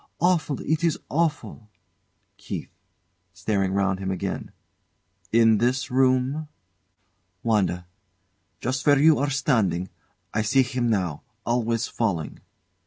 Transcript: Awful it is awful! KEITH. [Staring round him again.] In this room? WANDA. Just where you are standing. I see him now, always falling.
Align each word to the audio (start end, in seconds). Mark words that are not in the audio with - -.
Awful 0.19 0.59
it 0.61 0.83
is 0.83 0.97
awful! 1.09 1.69
KEITH. 2.37 2.71
[Staring 3.33 3.71
round 3.71 3.99
him 3.99 4.09
again.] 4.09 4.49
In 5.31 5.59
this 5.59 5.91
room? 5.91 6.47
WANDA. 7.43 7.85
Just 8.61 8.83
where 8.87 8.97
you 8.97 9.19
are 9.19 9.29
standing. 9.29 9.91
I 10.33 10.41
see 10.41 10.63
him 10.63 10.89
now, 10.89 11.21
always 11.45 11.87
falling. 11.87 12.39